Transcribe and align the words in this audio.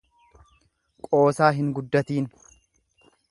Qoosaa 1.09 1.51
hin 1.59 1.69
guddatiin. 1.79 2.31